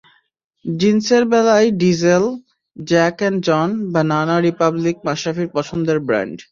জিনসের 0.65 1.23
বেলায় 1.31 1.67
Diesel, 1.81 2.23
Jack 2.77 3.17
and 3.19 3.39
John, 3.47 3.69
Banana 3.93 4.35
Republic 4.39 4.97
মাশরাফির 5.07 5.49
পছন্দের 5.55 5.97
ব্র্যান্ড। 6.07 6.37